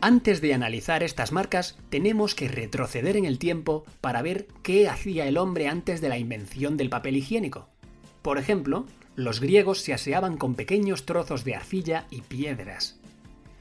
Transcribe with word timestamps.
Antes 0.00 0.40
de 0.40 0.54
analizar 0.54 1.02
estas 1.02 1.32
marcas, 1.32 1.76
tenemos 1.90 2.36
que 2.36 2.46
retroceder 2.46 3.16
en 3.16 3.24
el 3.24 3.40
tiempo 3.40 3.84
para 4.00 4.22
ver 4.22 4.46
qué 4.62 4.88
hacía 4.88 5.26
el 5.26 5.36
hombre 5.36 5.66
antes 5.66 6.00
de 6.00 6.08
la 6.08 6.18
invención 6.18 6.76
del 6.76 6.88
papel 6.88 7.16
higiénico. 7.16 7.68
Por 8.22 8.38
ejemplo, 8.38 8.86
los 9.16 9.40
griegos 9.40 9.80
se 9.80 9.92
aseaban 9.92 10.36
con 10.36 10.54
pequeños 10.54 11.04
trozos 11.04 11.42
de 11.42 11.56
arcilla 11.56 12.06
y 12.10 12.20
piedras, 12.20 13.00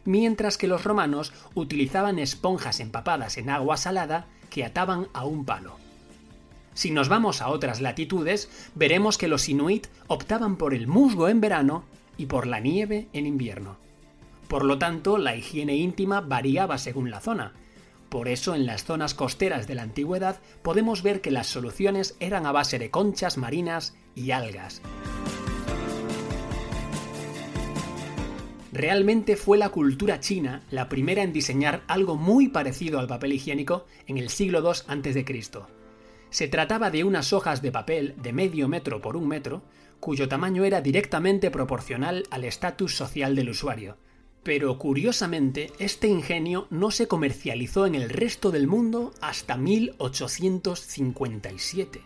mientras 0.05 0.59
que 0.59 0.67
los 0.67 0.83
romanos 0.83 1.33
utilizaban 1.55 2.19
esponjas 2.19 2.81
empapadas 2.81 3.39
en 3.39 3.49
agua 3.49 3.75
salada 3.75 4.27
que 4.51 4.63
ataban 4.63 5.07
a 5.13 5.25
un 5.25 5.43
palo. 5.43 5.77
Si 6.75 6.91
nos 6.91 7.09
vamos 7.09 7.41
a 7.41 7.49
otras 7.49 7.81
latitudes, 7.81 8.69
veremos 8.75 9.17
que 9.17 9.27
los 9.27 9.49
inuit 9.49 9.87
optaban 10.05 10.57
por 10.57 10.75
el 10.75 10.85
musgo 10.85 11.29
en 11.29 11.41
verano 11.41 11.83
y 12.15 12.27
por 12.27 12.45
la 12.45 12.59
nieve 12.59 13.07
en 13.13 13.25
invierno. 13.25 13.86
Por 14.47 14.63
lo 14.63 14.77
tanto, 14.77 15.17
la 15.17 15.35
higiene 15.35 15.75
íntima 15.75 16.21
variaba 16.21 16.77
según 16.77 17.11
la 17.11 17.19
zona. 17.19 17.53
Por 18.09 18.29
eso, 18.29 18.55
en 18.55 18.65
las 18.65 18.85
zonas 18.85 19.13
costeras 19.13 19.67
de 19.67 19.75
la 19.75 19.81
antigüedad 19.83 20.39
podemos 20.61 21.03
ver 21.03 21.19
que 21.19 21.31
las 21.31 21.47
soluciones 21.47 22.15
eran 22.19 22.45
a 22.45 22.53
base 22.53 22.79
de 22.79 22.89
conchas 22.89 23.37
marinas 23.37 23.95
y 24.15 24.31
algas. 24.31 24.81
Realmente 28.71 29.35
fue 29.35 29.57
la 29.57 29.69
cultura 29.69 30.19
china 30.19 30.61
la 30.69 30.87
primera 30.87 31.23
en 31.23 31.33
diseñar 31.33 31.81
algo 31.87 32.15
muy 32.15 32.47
parecido 32.47 32.99
al 32.99 33.07
papel 33.07 33.33
higiénico 33.33 33.85
en 34.05 34.17
el 34.17 34.29
siglo 34.29 34.59
II 34.59 34.81
a.C. 34.87 35.25
Se 36.29 36.47
trataba 36.47 36.91
de 36.91 37.03
unas 37.03 37.33
hojas 37.33 37.61
de 37.61 37.71
papel 37.71 38.13
de 38.21 38.33
medio 38.33 38.67
metro 38.67 39.01
por 39.01 39.17
un 39.17 39.27
metro, 39.27 39.63
cuyo 39.99 40.27
tamaño 40.27 40.63
era 40.63 40.81
directamente 40.81 41.49
proporcional 41.49 42.25
al 42.29 42.43
estatus 42.43 42.95
social 42.95 43.35
del 43.35 43.49
usuario, 43.49 43.97
pero 44.47 44.79
curiosamente, 44.79 45.71
este 45.77 46.07
ingenio 46.07 46.65
no 46.69 46.89
se 46.89 47.09
comercializó 47.09 47.85
en 47.85 47.95
el 47.95 48.09
resto 48.09 48.49
del 48.49 48.65
mundo 48.65 49.13
hasta 49.19 49.57
1857, 49.57 51.99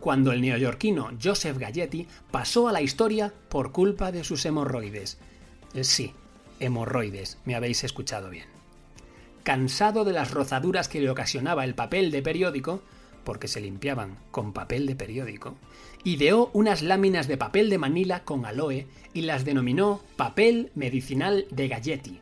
cuando 0.00 0.32
el 0.32 0.40
neoyorquino 0.40 1.10
Joseph 1.22 1.58
Galletti 1.58 2.08
pasó 2.30 2.66
a 2.66 2.72
la 2.72 2.80
historia 2.80 3.34
por 3.50 3.72
culpa 3.72 4.10
de 4.10 4.24
sus 4.24 4.46
hemorroides. 4.46 5.18
Eh, 5.74 5.84
sí, 5.84 6.14
hemorroides, 6.60 7.36
me 7.44 7.56
habéis 7.56 7.84
escuchado 7.84 8.30
bien. 8.30 8.46
Cansado 9.42 10.04
de 10.04 10.14
las 10.14 10.30
rozaduras 10.30 10.88
que 10.88 11.02
le 11.02 11.10
ocasionaba 11.10 11.66
el 11.66 11.74
papel 11.74 12.10
de 12.10 12.22
periódico, 12.22 12.80
porque 13.24 13.48
se 13.48 13.60
limpiaban 13.60 14.18
con 14.30 14.52
papel 14.52 14.86
de 14.86 14.96
periódico, 14.96 15.56
ideó 16.04 16.50
unas 16.52 16.82
láminas 16.82 17.28
de 17.28 17.36
papel 17.36 17.70
de 17.70 17.78
Manila 17.78 18.24
con 18.24 18.44
aloe 18.44 18.86
y 19.14 19.22
las 19.22 19.44
denominó 19.44 20.02
papel 20.16 20.70
medicinal 20.74 21.46
de 21.50 21.68
Galletti. 21.68 22.20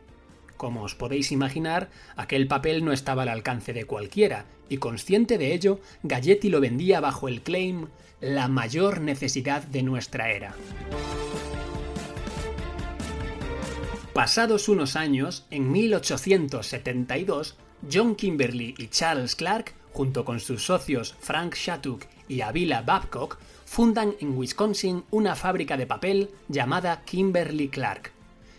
Como 0.57 0.83
os 0.83 0.93
podéis 0.93 1.31
imaginar, 1.31 1.89
aquel 2.15 2.47
papel 2.47 2.85
no 2.85 2.91
estaba 2.91 3.23
al 3.23 3.29
alcance 3.29 3.73
de 3.73 3.85
cualquiera, 3.85 4.45
y 4.69 4.77
consciente 4.77 5.37
de 5.37 5.53
ello, 5.53 5.79
Galletti 6.03 6.49
lo 6.49 6.61
vendía 6.61 6.99
bajo 6.99 7.27
el 7.27 7.41
claim 7.41 7.87
la 8.21 8.47
mayor 8.47 9.01
necesidad 9.01 9.63
de 9.63 9.81
nuestra 9.81 10.31
era. 10.31 10.55
Pasados 14.13 14.69
unos 14.69 14.95
años, 14.95 15.47
en 15.49 15.71
1872, 15.71 17.57
John 17.91 18.15
Kimberly 18.15 18.75
y 18.77 18.87
Charles 18.89 19.35
Clark 19.35 19.73
junto 19.93 20.25
con 20.25 20.39
sus 20.39 20.65
socios 20.65 21.15
Frank 21.19 21.55
Shattuck 21.55 22.05
y 22.27 22.41
Avila 22.41 22.81
Babcock, 22.81 23.37
fundan 23.65 24.15
en 24.19 24.37
Wisconsin 24.37 25.03
una 25.11 25.35
fábrica 25.35 25.77
de 25.77 25.85
papel 25.85 26.29
llamada 26.47 27.03
Kimberly 27.05 27.69
Clark. 27.69 28.11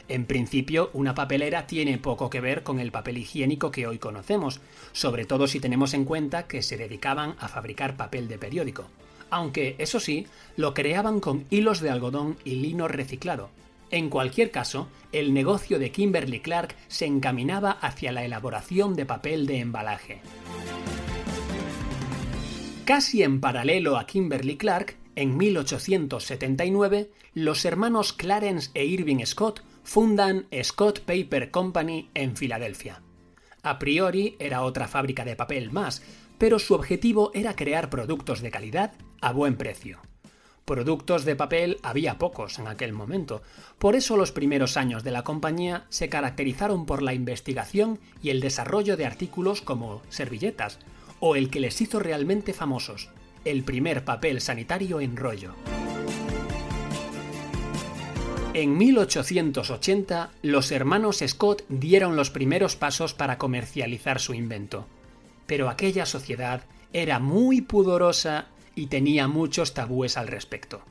En 0.08 0.26
principio, 0.26 0.90
una 0.92 1.14
papelera 1.14 1.66
tiene 1.66 1.96
poco 1.96 2.28
que 2.28 2.40
ver 2.40 2.62
con 2.62 2.80
el 2.80 2.92
papel 2.92 3.18
higiénico 3.18 3.70
que 3.70 3.86
hoy 3.86 3.98
conocemos, 3.98 4.60
sobre 4.92 5.24
todo 5.24 5.46
si 5.46 5.60
tenemos 5.60 5.94
en 5.94 6.04
cuenta 6.04 6.46
que 6.46 6.62
se 6.62 6.76
dedicaban 6.76 7.34
a 7.38 7.48
fabricar 7.48 7.96
papel 7.96 8.28
de 8.28 8.36
periódico. 8.38 8.84
Aunque, 9.30 9.76
eso 9.78 10.00
sí, 10.00 10.26
lo 10.56 10.74
creaban 10.74 11.20
con 11.20 11.46
hilos 11.48 11.80
de 11.80 11.88
algodón 11.88 12.36
y 12.44 12.56
lino 12.56 12.88
reciclado. 12.88 13.48
En 13.90 14.10
cualquier 14.10 14.50
caso, 14.50 14.88
el 15.12 15.32
negocio 15.32 15.78
de 15.78 15.90
Kimberly 15.90 16.40
Clark 16.40 16.74
se 16.88 17.06
encaminaba 17.06 17.70
hacia 17.70 18.12
la 18.12 18.24
elaboración 18.24 18.94
de 18.94 19.06
papel 19.06 19.46
de 19.46 19.60
embalaje. 19.60 20.20
Casi 22.84 23.22
en 23.22 23.40
paralelo 23.40 23.96
a 23.96 24.06
Kimberly 24.06 24.56
Clark, 24.56 24.96
en 25.14 25.36
1879, 25.36 27.12
los 27.32 27.64
hermanos 27.64 28.12
Clarence 28.12 28.72
e 28.74 28.84
Irving 28.84 29.24
Scott 29.24 29.62
fundan 29.84 30.48
Scott 30.64 30.98
Paper 31.00 31.52
Company 31.52 32.10
en 32.14 32.36
Filadelfia. 32.36 33.00
A 33.62 33.78
priori 33.78 34.34
era 34.40 34.62
otra 34.62 34.88
fábrica 34.88 35.24
de 35.24 35.36
papel 35.36 35.70
más, 35.70 36.02
pero 36.38 36.58
su 36.58 36.74
objetivo 36.74 37.30
era 37.34 37.54
crear 37.54 37.88
productos 37.88 38.40
de 38.40 38.50
calidad 38.50 38.94
a 39.20 39.32
buen 39.32 39.56
precio. 39.56 40.00
Productos 40.64 41.24
de 41.24 41.36
papel 41.36 41.78
había 41.84 42.18
pocos 42.18 42.58
en 42.58 42.66
aquel 42.66 42.92
momento, 42.92 43.42
por 43.78 43.94
eso 43.94 44.16
los 44.16 44.32
primeros 44.32 44.76
años 44.76 45.04
de 45.04 45.12
la 45.12 45.22
compañía 45.22 45.86
se 45.88 46.08
caracterizaron 46.08 46.84
por 46.84 47.00
la 47.00 47.14
investigación 47.14 48.00
y 48.22 48.30
el 48.30 48.40
desarrollo 48.40 48.96
de 48.96 49.06
artículos 49.06 49.62
como 49.62 50.02
servilletas, 50.08 50.80
o 51.24 51.36
el 51.36 51.50
que 51.50 51.60
les 51.60 51.80
hizo 51.80 52.00
realmente 52.00 52.52
famosos, 52.52 53.08
el 53.44 53.62
primer 53.62 54.04
papel 54.04 54.40
sanitario 54.40 55.00
en 55.00 55.16
rollo. 55.16 55.54
En 58.54 58.76
1880, 58.76 60.32
los 60.42 60.72
hermanos 60.72 61.22
Scott 61.24 61.62
dieron 61.68 62.16
los 62.16 62.30
primeros 62.30 62.74
pasos 62.74 63.14
para 63.14 63.38
comercializar 63.38 64.18
su 64.18 64.34
invento. 64.34 64.88
Pero 65.46 65.70
aquella 65.70 66.06
sociedad 66.06 66.64
era 66.92 67.20
muy 67.20 67.60
pudorosa 67.60 68.48
y 68.74 68.86
tenía 68.86 69.28
muchos 69.28 69.74
tabúes 69.74 70.16
al 70.16 70.26
respecto. 70.26 70.82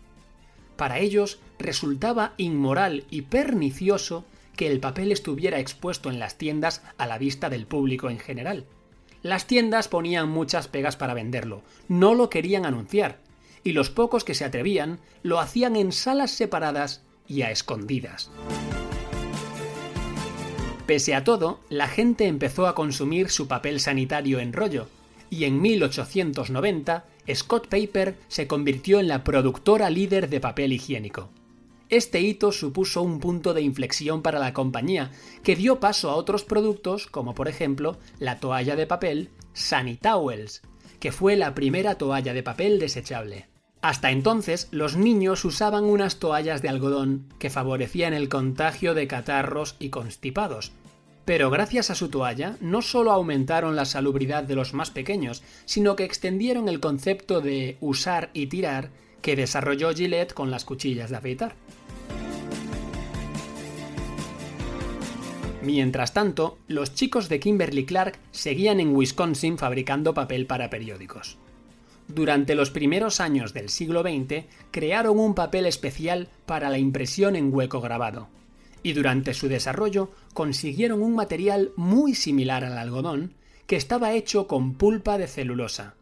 Para 0.78 1.00
ellos 1.00 1.42
resultaba 1.60 2.36
inmoral 2.38 3.04
y 3.10 3.24
pernicioso 3.24 4.24
que 4.56 4.68
el 4.68 4.80
papel 4.80 5.12
estuviera 5.12 5.60
expuesto 5.60 6.10
en 6.10 6.20
las 6.20 6.38
tiendas 6.38 6.84
a 6.98 7.06
la 7.06 7.18
vista 7.18 7.50
del 7.50 7.68
público 7.68 8.10
en 8.10 8.20
general, 8.20 8.66
las 9.24 9.48
tiendas 9.48 9.88
ponían 9.88 10.30
muchas 10.30 10.68
pegas 10.68 10.96
para 10.96 11.14
venderlo, 11.14 11.62
no 11.88 12.14
lo 12.16 12.30
querían 12.30 12.66
anunciar, 12.66 13.20
y 13.64 13.74
los 13.74 13.90
pocos 13.90 14.24
que 14.24 14.34
se 14.34 14.46
atrevían 14.46 15.00
lo 15.24 15.40
hacían 15.40 15.76
en 15.76 15.92
salas 15.92 16.32
separadas 16.32 17.04
y 17.28 17.44
a 17.44 17.52
escondidas. 17.52 18.32
Pese 20.86 21.16
a 21.16 21.24
todo, 21.24 21.60
la 21.70 21.88
gente 21.88 22.26
empezó 22.26 22.68
a 22.68 22.76
consumir 22.76 23.30
su 23.30 23.48
papel 23.48 23.80
sanitario 23.80 24.40
en 24.40 24.54
rollo, 24.54 24.88
y 25.30 25.46
en 25.46 25.62
1890 25.62 27.06
Scott 27.34 27.68
Paper 27.68 28.18
se 28.28 28.48
convirtió 28.48 29.00
en 29.00 29.08
la 29.08 29.24
productora 29.24 29.90
líder 29.90 30.30
de 30.30 30.40
papel 30.40 30.74
higiénico. 30.74 31.30
Este 31.92 32.22
hito 32.22 32.54
supuso 32.54 33.02
un 33.02 33.20
punto 33.20 33.54
de 33.54 33.62
inflexión 33.62 34.22
para 34.22 34.40
la 34.40 34.54
compañía, 34.54 35.12
que 35.44 35.58
dio 35.58 35.82
paso 35.82 36.10
a 36.10 36.16
otros 36.16 36.46
productos 36.46 37.06
como 37.06 37.36
por 37.36 37.50
ejemplo 37.50 37.98
la 38.18 38.40
toalla 38.40 38.78
de 38.78 38.88
papel 38.88 39.30
Sunny 39.52 39.98
Towels, 39.98 40.62
que 41.02 41.12
fue 41.12 41.36
la 41.36 41.54
primera 41.54 41.96
toalla 41.96 42.34
de 42.34 42.44
papel 42.44 42.80
desechable. 42.80 43.50
Hasta 43.82 44.12
entonces, 44.12 44.70
los 44.72 44.96
niños 44.96 45.44
usaban 45.44 45.84
unas 45.84 46.16
toallas 46.16 46.62
de 46.62 46.70
algodón 46.70 47.28
que 47.40 47.50
favorecían 47.50 48.14
el 48.14 48.30
contagio 48.30 48.94
de 48.94 49.08
catarros 49.08 49.76
y 49.78 49.90
constipados. 49.90 50.72
Pero 51.26 51.50
gracias 51.50 51.90
a 51.90 51.96
su 51.96 52.08
toalla, 52.08 52.56
no 52.62 52.82
solo 52.82 53.12
aumentaron 53.12 53.76
la 53.76 53.84
salubridad 53.84 54.44
de 54.44 54.56
los 54.56 54.74
más 54.74 54.92
pequeños, 54.92 55.44
sino 55.66 55.98
que 55.98 56.06
extendieron 56.06 56.70
el 56.70 56.80
concepto 56.80 57.42
de 57.42 57.76
usar 57.82 58.30
y 58.34 58.48
tirar 58.48 58.92
que 59.22 59.36
desarrolló 59.36 59.94
Gillette 59.94 60.34
con 60.34 60.52
las 60.52 60.66
cuchillas 60.66 61.10
de 61.10 61.18
afeitar. 61.18 61.56
Mientras 65.62 66.14
tanto, 66.14 66.58
los 66.68 66.96
chicos 66.96 67.30
de 67.30 67.40
Kimberly 67.40 67.86
Clark 67.86 68.18
seguían 68.32 68.80
en 68.80 68.96
Wisconsin 68.96 69.58
fabricando 69.58 70.14
papel 70.14 70.48
para 70.48 70.70
periódicos. 70.70 71.38
Durante 72.08 72.56
los 72.56 72.72
primeros 72.72 73.20
años 73.20 73.54
del 73.54 73.70
siglo 73.70 74.02
XX 74.02 74.46
crearon 74.72 75.20
un 75.20 75.36
papel 75.36 75.66
especial 75.66 76.30
para 76.46 76.70
la 76.70 76.80
impresión 76.80 77.36
en 77.36 77.54
hueco 77.54 77.80
grabado, 77.80 78.28
y 78.84 78.94
durante 78.94 79.34
su 79.34 79.48
desarrollo 79.48 80.12
consiguieron 80.34 81.02
un 81.02 81.16
material 81.16 81.72
muy 81.76 82.16
similar 82.16 82.66
al 82.66 82.78
algodón 82.78 83.36
que 83.68 83.76
estaba 83.76 84.14
hecho 84.14 84.48
con 84.48 84.74
pulpa 84.74 85.18
de 85.18 85.28
celulosa, 85.28 85.96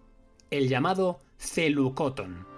el 0.50 0.69
llamado 0.69 1.19
celucotton. 1.38 2.49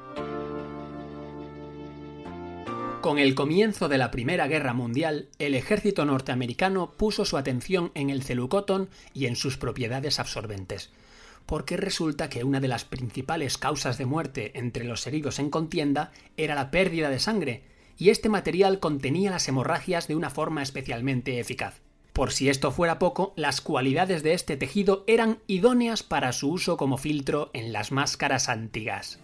Con 3.01 3.18
el 3.18 3.33
comienzo 3.33 3.89
de 3.89 3.98
la 3.98 4.12
Primera 4.12 4.48
Guerra 4.48 4.75
Mundial, 4.75 5.30
el 5.39 5.56
ejército 5.56 6.06
norteamericano 6.06 6.92
puso 6.92 7.25
su 7.25 7.36
atención 7.36 7.92
en 7.95 8.12
el 8.12 8.21
celucotton 8.21 8.89
y 9.15 9.25
en 9.25 9.36
sus 9.36 9.57
propiedades 9.57 10.19
absorbentes, 10.19 10.92
porque 11.48 11.77
resulta 11.77 12.30
que 12.30 12.44
una 12.44 12.59
de 12.59 12.68
las 12.68 12.86
principales 12.86 13.57
causas 13.57 13.98
de 13.98 14.06
muerte 14.06 14.51
entre 14.53 14.83
los 14.83 15.07
heridos 15.07 15.39
en 15.39 15.50
contienda 15.50 16.12
era 16.38 16.53
la 16.53 16.69
pérdida 16.69 17.09
de 17.09 17.18
sangre, 17.18 17.63
y 17.98 18.12
este 18.12 18.30
material 18.30 18.80
contenía 18.80 19.31
las 19.31 19.48
hemorragias 19.48 20.07
de 20.07 20.15
una 20.15 20.30
forma 20.30 20.62
especialmente 20.62 21.39
eficaz. 21.39 21.81
Por 22.13 22.31
si 22.31 22.50
esto 22.50 22.71
fuera 22.71 23.00
poco, 23.00 23.33
las 23.36 23.62
cualidades 23.62 24.21
de 24.21 24.33
este 24.33 24.57
tejido 24.57 25.06
eran 25.07 25.39
idóneas 25.48 26.03
para 26.03 26.33
su 26.33 26.51
uso 26.51 26.77
como 26.77 27.00
filtro 27.00 27.50
en 27.53 27.74
las 27.74 27.92
máscaras 27.92 28.48
antiguas. 28.48 29.19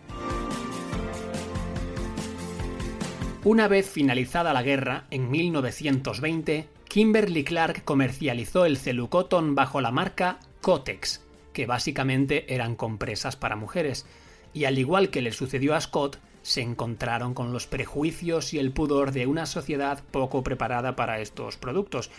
Una 3.50 3.70
vez 3.70 3.90
finalizada 3.90 4.52
la 4.52 4.62
guerra, 4.62 5.06
en 5.10 5.32
1920, 5.32 6.68
Kimberly 6.90 7.46
Clark 7.46 7.86
comercializó 7.86 8.66
el 8.66 8.76
celucotton 8.76 9.56
bajo 9.56 9.80
la 9.80 9.90
marca 9.90 10.40
Cotex, 10.60 11.22
que 11.54 11.66
básicamente 11.66 12.54
eran 12.54 12.76
compresas 12.76 13.38
para 13.38 13.56
mujeres, 13.56 14.06
y 14.54 14.66
al 14.66 14.78
igual 14.78 15.12
que 15.12 15.22
le 15.22 15.32
sucedió 15.32 15.76
a 15.76 15.80
Scott, 15.80 16.20
se 16.42 16.60
encontraron 16.60 17.34
con 17.34 17.54
los 17.54 17.68
prejuicios 17.68 18.54
y 18.54 18.60
el 18.60 18.74
pudor 18.74 19.14
de 19.14 19.28
una 19.28 19.46
sociedad 19.46 20.04
poco 20.12 20.44
preparada 20.44 20.98
para 20.98 21.22
estos 21.22 21.56
productos, 21.56 22.12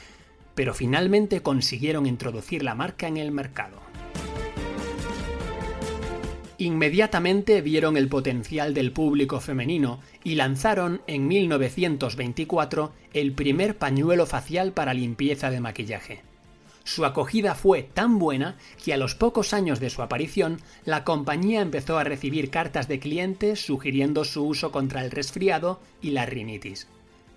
pero 0.54 0.72
finalmente 0.72 1.42
consiguieron 1.42 2.06
introducir 2.06 2.62
la 2.62 2.74
marca 2.74 3.06
en 3.06 3.18
el 3.18 3.32
mercado. 3.32 3.82
Inmediatamente 6.60 7.60
vieron 7.62 7.96
el 7.96 8.08
potencial 8.08 8.74
del 8.74 8.90
público 8.90 9.38
femenino 9.40 10.00
y 10.24 10.34
lanzaron 10.34 11.02
en 11.06 11.28
1924 11.28 12.92
el 13.12 13.32
primer 13.32 13.78
pañuelo 13.78 14.26
facial 14.26 14.72
para 14.72 14.92
limpieza 14.92 15.50
de 15.52 15.60
maquillaje. 15.60 16.22
Su 16.82 17.04
acogida 17.04 17.54
fue 17.54 17.84
tan 17.84 18.18
buena 18.18 18.56
que 18.82 18.92
a 18.92 18.96
los 18.96 19.14
pocos 19.14 19.52
años 19.52 19.78
de 19.78 19.90
su 19.90 20.02
aparición, 20.02 20.60
la 20.84 21.04
compañía 21.04 21.60
empezó 21.60 21.96
a 21.96 22.02
recibir 22.02 22.50
cartas 22.50 22.88
de 22.88 22.98
clientes 22.98 23.64
sugiriendo 23.64 24.24
su 24.24 24.44
uso 24.44 24.72
contra 24.72 25.04
el 25.04 25.12
resfriado 25.12 25.80
y 26.02 26.10
la 26.10 26.26
rinitis. 26.26 26.88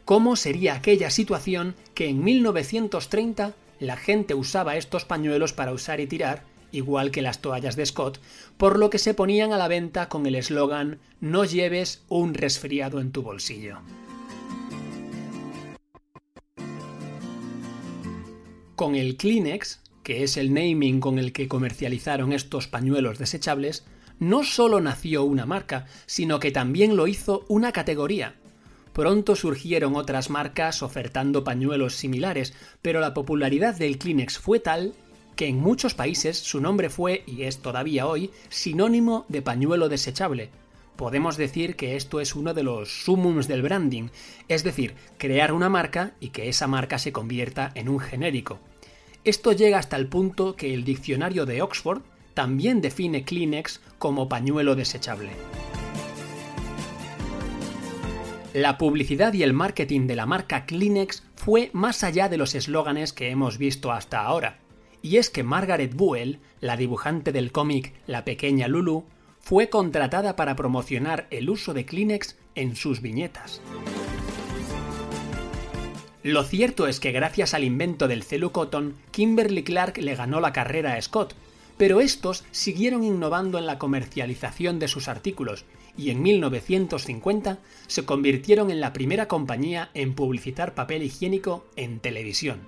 ¿Cómo 0.03 0.35
sería 0.35 0.73
aquella 0.73 1.12
situación 1.12 1.75
que 1.94 2.07
en 2.07 2.23
1930 2.23 3.53
la 3.79 3.97
gente 3.97 4.33
usaba 4.33 4.77
estos 4.77 5.06
pañuelos 5.06 5.53
para 5.53 5.73
usar 5.73 6.00
y 6.00 6.07
tirar 6.07 6.44
igual 6.71 7.12
que 7.12 7.21
las 7.21 7.39
toallas 7.39 7.75
de 7.75 7.85
Scott, 7.85 8.19
por 8.57 8.79
lo 8.79 8.89
que 8.89 8.97
se 9.00 9.13
ponían 9.13 9.53
a 9.53 9.57
la 9.57 9.68
venta 9.68 10.09
con 10.09 10.25
el 10.25 10.35
eslogan 10.35 11.00
No 11.19 11.45
lleves 11.45 12.03
un 12.07 12.33
resfriado 12.33 13.00
en 13.00 13.12
tu 13.12 13.21
bolsillo. 13.21 13.79
Con 18.75 18.95
el 18.95 19.18
Kleenex, 19.18 19.81
que 20.03 20.23
es 20.23 20.38
el 20.38 20.53
naming 20.53 21.00
con 21.00 21.19
el 21.19 21.33
que 21.33 21.47
comercializaron 21.47 22.33
estos 22.33 22.68
pañuelos 22.68 23.19
desechables, 23.19 23.85
no 24.19 24.44
solo 24.44 24.81
nació 24.81 25.23
una 25.23 25.45
marca, 25.45 25.85
sino 26.06 26.39
que 26.39 26.51
también 26.51 26.95
lo 26.95 27.07
hizo 27.07 27.45
una 27.47 27.71
categoría. 27.71 28.35
Pronto 28.94 29.35
surgieron 29.35 29.95
otras 29.95 30.29
marcas 30.29 30.83
ofertando 30.83 31.44
pañuelos 31.44 31.95
similares, 31.95 32.53
pero 32.81 33.00
la 33.00 33.13
popularidad 33.13 33.75
del 33.75 33.97
Kleenex 33.97 34.38
fue 34.38 34.59
tal 34.59 34.94
que 35.42 35.48
en 35.48 35.60
muchos 35.60 35.96
países 35.96 36.38
su 36.38 36.62
nombre 36.62 36.92
fue, 36.92 37.24
y 37.26 37.46
es 37.46 37.64
todavía 37.64 38.06
hoy, 38.06 38.30
sinónimo 38.50 39.26
de 39.28 39.42
pañuelo 39.42 39.90
desechable. 39.90 40.52
Podemos 40.96 41.36
decir 41.36 41.76
que 41.76 41.96
esto 41.96 42.22
es 42.22 42.36
uno 42.36 42.54
de 42.54 42.62
los 42.62 43.06
sumums 43.06 43.48
del 43.48 43.64
branding, 43.64 44.10
es 44.50 44.64
decir, 44.64 44.94
crear 45.18 45.52
una 45.52 45.68
marca 45.68 46.14
y 46.20 46.30
que 46.30 46.48
esa 46.48 46.68
marca 46.68 47.00
se 47.00 47.12
convierta 47.12 47.72
en 47.74 47.90
un 47.90 48.00
genérico. 48.00 48.60
Esto 49.24 49.52
llega 49.52 49.80
hasta 49.80 49.96
el 49.96 50.06
punto 50.06 50.56
que 50.56 50.76
el 50.76 50.84
diccionario 50.84 51.48
de 51.48 51.64
Oxford 51.64 52.04
también 52.36 52.80
define 52.80 53.24
Kleenex 53.24 53.82
como 53.98 54.30
pañuelo 54.30 54.76
desechable. 54.76 55.32
La 58.54 58.78
publicidad 58.78 59.34
y 59.34 59.42
el 59.42 59.54
marketing 59.54 60.06
de 60.06 60.18
la 60.18 60.28
marca 60.28 60.68
Kleenex 60.68 61.24
fue 61.36 61.72
más 61.74 62.04
allá 62.04 62.30
de 62.30 62.38
los 62.38 62.54
eslóganes 62.54 63.12
que 63.12 63.32
hemos 63.32 63.58
visto 63.58 63.92
hasta 63.92 64.22
ahora. 64.22 64.60
Y 65.01 65.18
es 65.18 65.30
que 65.30 65.44
Margaret 65.44 65.94
Buell, 65.95 66.39
la 66.59 66.77
dibujante 66.77 67.31
del 67.31 67.51
cómic 67.51 67.94
La 68.07 68.24
pequeña 68.24 68.68
Lulu, 68.68 69.06
fue 69.39 69.69
contratada 69.69 70.36
para 70.36 70.56
promocionar 70.56 71.27
el 71.31 71.50
uso 71.50 71.74
de 71.74 71.86
Kleenex 71.86 72.38
en 72.56 72.75
sus 72.75 73.01
viñetas. 73.01 73.62
Lo 76.24 76.44
cierto 76.44 76.88
es 76.88 77.00
que 77.00 77.12
gracias 77.12 77.56
al 77.56 77.63
invento 77.63 78.07
del 78.07 78.24
cotton, 78.51 78.95
Kimberly 79.09 79.63
Clark 79.63 79.98
le 79.98 80.15
ganó 80.15 80.39
la 80.39 80.53
carrera 80.53 80.94
a 80.94 81.01
Scott, 81.01 81.33
pero 81.77 82.00
estos 82.00 82.44
siguieron 82.51 83.04
innovando 83.04 83.57
en 83.57 83.65
la 83.65 83.80
comercialización 83.80 84.77
de 84.77 84.88
sus 84.88 85.07
artículos 85.07 85.65
y 85.97 86.12
en 86.12 86.21
1950 86.21 87.57
se 87.88 88.06
convirtieron 88.06 88.69
en 88.69 88.81
la 88.81 88.94
primera 88.94 89.27
compañía 89.27 89.89
en 89.95 90.13
publicitar 90.13 90.75
papel 90.75 91.01
higiénico 91.01 91.65
en 91.75 92.00
televisión. 92.00 92.59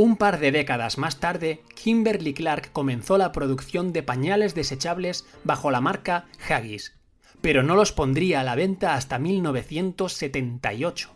Un 0.00 0.14
par 0.14 0.38
de 0.38 0.52
décadas 0.52 0.96
más 0.96 1.18
tarde, 1.18 1.64
Kimberly 1.74 2.32
Clark 2.32 2.70
comenzó 2.70 3.18
la 3.18 3.32
producción 3.32 3.92
de 3.92 4.04
pañales 4.04 4.54
desechables 4.54 5.26
bajo 5.42 5.72
la 5.72 5.80
marca 5.80 6.26
Haggis, 6.48 6.94
pero 7.40 7.64
no 7.64 7.74
los 7.74 7.90
pondría 7.90 8.38
a 8.38 8.44
la 8.44 8.54
venta 8.54 8.94
hasta 8.94 9.18
1978. 9.18 11.10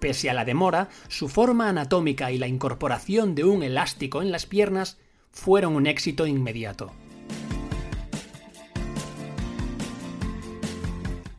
Pese 0.00 0.28
a 0.28 0.34
la 0.34 0.44
demora, 0.44 0.90
su 1.08 1.30
forma 1.30 1.70
anatómica 1.70 2.30
y 2.30 2.36
la 2.36 2.46
incorporación 2.46 3.34
de 3.34 3.44
un 3.44 3.62
elástico 3.62 4.20
en 4.20 4.32
las 4.32 4.44
piernas 4.44 4.98
fueron 5.30 5.74
un 5.74 5.86
éxito 5.86 6.26
inmediato. 6.26 6.92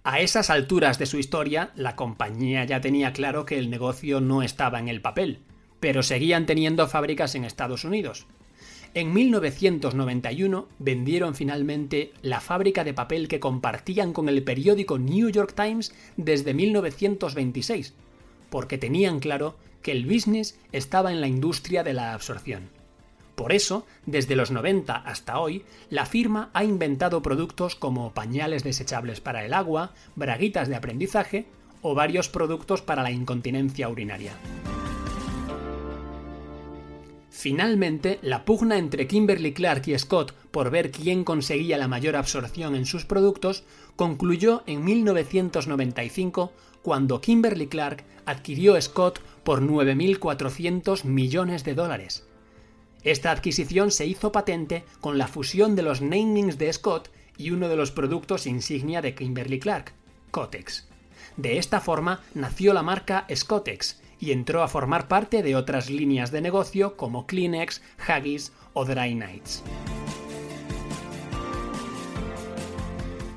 A 0.04 0.20
esas 0.20 0.50
alturas 0.50 0.98
de 0.98 1.06
su 1.06 1.20
historia, 1.20 1.70
la 1.76 1.96
compañía 1.96 2.64
ya 2.64 2.82
tenía 2.82 3.14
claro 3.14 3.46
que 3.46 3.60
el 3.60 3.70
negocio 3.70 4.20
no 4.20 4.42
estaba 4.42 4.80
en 4.80 4.88
el 4.88 5.02
papel, 5.02 5.45
pero 5.80 6.04
seguían 6.04 6.46
teniendo 6.46 6.88
fábricas 6.88 7.36
en 7.36 7.46
Estados 7.46 7.84
Unidos. 7.84 8.26
En 8.94 9.14
1991 9.14 10.70
vendieron 10.80 11.36
finalmente 11.36 12.14
la 12.22 12.40
fábrica 12.40 12.86
de 12.86 12.94
papel 12.94 13.28
que 13.28 13.42
compartían 13.42 14.14
con 14.14 14.30
el 14.30 14.42
periódico 14.44 14.98
New 14.98 15.30
York 15.30 15.54
Times 15.54 15.94
desde 16.16 16.54
1926, 16.54 17.94
porque 18.50 18.78
tenían 18.78 19.20
claro 19.20 19.58
que 19.82 19.92
el 19.92 20.06
business 20.06 20.58
estaba 20.72 21.12
en 21.12 21.20
la 21.20 21.28
industria 21.28 21.84
de 21.84 21.94
la 21.94 22.14
absorción. 22.14 22.70
Por 23.36 23.52
eso, 23.52 23.86
desde 24.06 24.38
los 24.38 24.50
90 24.50 24.96
hasta 24.96 25.40
hoy, 25.40 25.66
la 25.90 26.06
firma 26.06 26.50
ha 26.54 26.64
inventado 26.64 27.22
productos 27.22 27.76
como 27.76 28.14
pañales 28.14 28.64
desechables 28.64 29.20
para 29.20 29.46
el 29.46 29.54
agua, 29.54 29.94
braguitas 30.16 30.70
de 30.70 30.76
aprendizaje 30.76 31.46
o 31.82 31.96
varios 31.96 32.30
productos 32.30 32.82
para 32.82 33.04
la 33.04 33.12
incontinencia 33.12 33.90
urinaria. 33.90 34.32
Finalmente, 37.38 38.18
la 38.22 38.46
pugna 38.46 38.78
entre 38.78 39.08
Kimberly 39.08 39.52
Clark 39.52 39.84
y 39.88 40.00
Scott 40.00 40.34
por 40.52 40.72
ver 40.72 40.90
quién 40.90 41.26
conseguía 41.26 41.78
la 41.78 41.90
mayor 41.90 42.16
absorción 42.16 42.76
en 42.76 42.86
sus 42.86 43.04
productos 43.04 43.66
concluyó 43.98 44.64
en 44.68 44.86
1995 44.86 46.54
cuando 46.82 47.20
Kimberly 47.20 47.68
Clark 47.68 48.06
adquirió 48.26 48.82
Scott 48.82 49.20
por 49.44 49.62
9.400 49.62 51.04
millones 51.04 51.66
de 51.66 51.76
dólares. 51.76 52.26
Esta 53.04 53.32
adquisición 53.32 53.92
se 53.92 54.06
hizo 54.06 54.32
patente 54.32 54.86
con 55.02 55.18
la 55.18 55.28
fusión 55.28 55.76
de 55.76 55.84
los 55.84 56.02
namings 56.02 56.58
de 56.58 56.72
Scott 56.72 57.10
y 57.38 57.52
uno 57.52 57.68
de 57.68 57.76
los 57.76 57.92
productos 57.92 58.48
insignia 58.48 59.02
de 59.02 59.14
Kimberly 59.14 59.60
Clark, 59.60 59.92
Cotex. 60.32 60.88
De 61.36 61.58
esta 61.58 61.82
forma 61.82 62.22
nació 62.34 62.74
la 62.74 62.82
marca 62.82 63.28
Scottex, 63.30 64.00
y 64.20 64.32
entró 64.32 64.64
a 64.64 64.68
formar 64.68 65.08
parte 65.08 65.44
de 65.44 65.56
otras 65.56 65.90
líneas 65.90 66.32
de 66.32 66.42
negocio 66.42 66.98
como 66.98 67.26
Kleenex, 67.28 67.82
Haggis 68.08 68.52
o 68.74 68.86
Dry 68.86 69.16
Nights. 69.16 69.64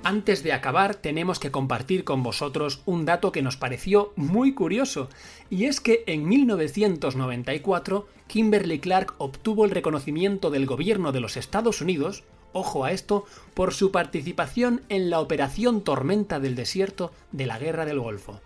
Antes 0.08 0.42
de 0.42 0.54
acabar, 0.54 0.94
tenemos 0.94 1.38
que 1.38 1.50
compartir 1.50 2.02
con 2.02 2.22
vosotros 2.22 2.80
un 2.86 3.04
dato 3.04 3.30
que 3.30 3.42
nos 3.42 3.58
pareció 3.58 4.14
muy 4.16 4.54
curioso, 4.54 5.10
y 5.50 5.66
es 5.66 5.82
que 5.82 6.02
en 6.06 6.26
1994 6.26 8.06
Kimberly 8.26 8.78
Clark 8.78 9.16
obtuvo 9.18 9.66
el 9.66 9.70
reconocimiento 9.70 10.48
del 10.48 10.64
gobierno 10.64 11.12
de 11.12 11.20
los 11.20 11.36
Estados 11.36 11.82
Unidos, 11.82 12.24
ojo 12.54 12.86
a 12.86 12.92
esto, 12.92 13.26
por 13.52 13.74
su 13.74 13.92
participación 13.92 14.80
en 14.88 15.10
la 15.10 15.20
Operación 15.20 15.82
Tormenta 15.82 16.40
del 16.40 16.54
Desierto 16.54 17.12
de 17.32 17.44
la 17.44 17.58
Guerra 17.58 17.84
del 17.84 18.00
Golfo. 18.00 18.40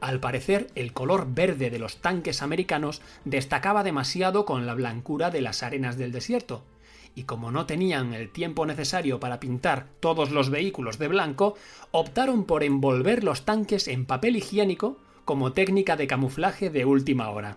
Al 0.00 0.20
parecer, 0.20 0.68
el 0.74 0.92
color 0.92 1.28
verde 1.34 1.70
de 1.70 1.78
los 1.78 1.96
tanques 1.96 2.42
americanos 2.42 3.00
destacaba 3.24 3.82
demasiado 3.82 4.44
con 4.44 4.66
la 4.66 4.74
blancura 4.74 5.30
de 5.30 5.40
las 5.40 5.62
arenas 5.62 5.96
del 5.96 6.12
desierto, 6.12 6.62
y 7.14 7.22
como 7.24 7.50
no 7.50 7.64
tenían 7.66 8.12
el 8.12 8.30
tiempo 8.30 8.66
necesario 8.66 9.18
para 9.18 9.40
pintar 9.40 9.86
todos 10.00 10.30
los 10.30 10.50
vehículos 10.50 10.98
de 10.98 11.08
blanco, 11.08 11.54
optaron 11.90 12.44
por 12.44 12.62
envolver 12.62 13.24
los 13.24 13.44
tanques 13.44 13.88
en 13.88 14.04
papel 14.04 14.36
higiénico 14.36 14.98
como 15.24 15.52
técnica 15.52 15.96
de 15.96 16.06
camuflaje 16.06 16.68
de 16.70 16.84
última 16.84 17.30
hora. 17.30 17.56